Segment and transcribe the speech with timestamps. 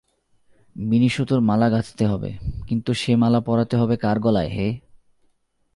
[0.75, 2.31] বিনি-সুতোর মালা গাঁথতে হবে,
[2.67, 4.67] কিন্তু সে মালা পরাতে হবে কার গলায় হে?